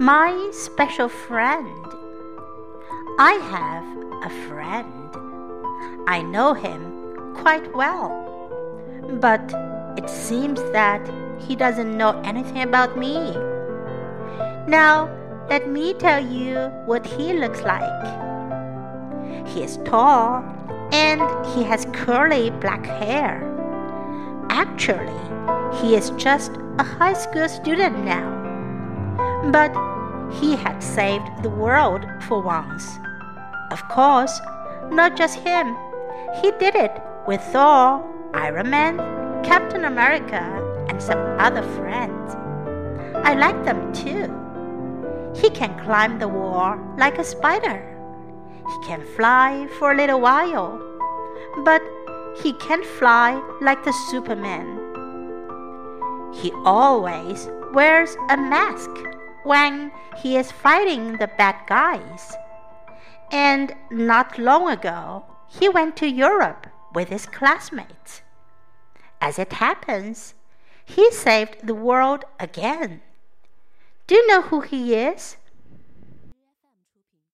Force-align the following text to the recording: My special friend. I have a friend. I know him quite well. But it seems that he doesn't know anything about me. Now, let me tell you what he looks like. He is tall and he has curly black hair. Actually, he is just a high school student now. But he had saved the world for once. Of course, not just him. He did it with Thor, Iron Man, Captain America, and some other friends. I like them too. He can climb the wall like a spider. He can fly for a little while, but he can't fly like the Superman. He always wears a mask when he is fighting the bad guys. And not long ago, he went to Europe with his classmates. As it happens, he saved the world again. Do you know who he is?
My 0.00 0.50
special 0.52 1.08
friend. 1.08 1.68
I 3.18 3.32
have 3.50 3.86
a 4.24 4.48
friend. 4.48 5.10
I 6.08 6.22
know 6.22 6.54
him 6.54 7.34
quite 7.36 7.74
well. 7.74 8.10
But 9.20 9.54
it 9.96 10.08
seems 10.08 10.60
that 10.72 11.08
he 11.38 11.54
doesn't 11.56 11.96
know 11.96 12.20
anything 12.24 12.62
about 12.62 12.96
me. 12.96 13.32
Now, 14.66 15.10
let 15.48 15.68
me 15.68 15.94
tell 15.94 16.24
you 16.24 16.56
what 16.86 17.06
he 17.06 17.32
looks 17.34 17.62
like. 17.62 17.82
He 19.46 19.62
is 19.62 19.76
tall 19.84 20.42
and 20.92 21.20
he 21.54 21.62
has 21.62 21.86
curly 21.92 22.50
black 22.50 22.86
hair. 22.86 23.48
Actually, 24.48 25.20
he 25.80 25.94
is 25.94 26.10
just 26.16 26.52
a 26.78 26.82
high 26.82 27.12
school 27.12 27.48
student 27.48 28.04
now. 28.04 28.41
But 29.50 29.72
he 30.30 30.54
had 30.56 30.82
saved 30.82 31.42
the 31.42 31.50
world 31.50 32.06
for 32.28 32.40
once. 32.40 32.98
Of 33.70 33.86
course, 33.88 34.40
not 34.90 35.16
just 35.16 35.38
him. 35.38 35.76
He 36.40 36.52
did 36.52 36.74
it 36.74 37.02
with 37.26 37.40
Thor, 37.40 38.04
Iron 38.34 38.70
Man, 38.70 38.98
Captain 39.42 39.84
America, 39.84 40.42
and 40.88 41.02
some 41.02 41.18
other 41.40 41.62
friends. 41.62 42.36
I 43.24 43.34
like 43.34 43.64
them 43.64 43.92
too. 43.92 44.30
He 45.34 45.50
can 45.50 45.78
climb 45.84 46.18
the 46.18 46.28
wall 46.28 46.78
like 46.96 47.18
a 47.18 47.24
spider. 47.24 47.82
He 48.66 48.86
can 48.86 49.04
fly 49.16 49.66
for 49.78 49.92
a 49.92 49.96
little 49.96 50.20
while, 50.20 50.80
but 51.64 51.82
he 52.42 52.52
can't 52.54 52.84
fly 52.84 53.42
like 53.60 53.82
the 53.84 53.92
Superman. 54.10 54.78
He 56.32 56.52
always 56.64 57.48
wears 57.72 58.16
a 58.30 58.36
mask 58.36 58.90
when 59.44 59.92
he 60.18 60.36
is 60.36 60.52
fighting 60.52 61.16
the 61.16 61.28
bad 61.38 61.56
guys. 61.66 62.34
And 63.30 63.74
not 63.90 64.38
long 64.38 64.68
ago, 64.70 65.24
he 65.48 65.68
went 65.68 65.96
to 65.96 66.06
Europe 66.06 66.66
with 66.94 67.08
his 67.08 67.26
classmates. 67.26 68.22
As 69.20 69.38
it 69.38 69.54
happens, 69.54 70.34
he 70.84 71.10
saved 71.10 71.66
the 71.66 71.74
world 71.74 72.24
again. 72.38 73.02
Do 74.06 74.14
you 74.16 74.26
know 74.26 74.42
who 74.42 74.60
he 74.60 74.94
is? 74.94 75.36